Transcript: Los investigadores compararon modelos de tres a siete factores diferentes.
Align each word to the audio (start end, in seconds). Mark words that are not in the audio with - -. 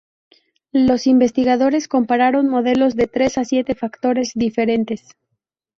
Los 0.73 1.05
investigadores 1.05 1.87
compararon 1.87 2.49
modelos 2.49 2.95
de 2.95 3.05
tres 3.05 3.37
a 3.37 3.45
siete 3.45 3.75
factores 3.75 4.31
diferentes. 4.33 5.09